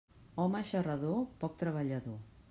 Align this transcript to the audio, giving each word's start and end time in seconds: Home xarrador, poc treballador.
Home 0.43 0.61
xarrador, 0.69 1.19
poc 1.43 1.59
treballador. 1.63 2.17